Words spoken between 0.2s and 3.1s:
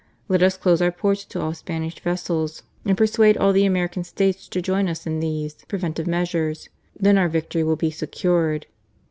Let us close our ports to all Spanish vessels, and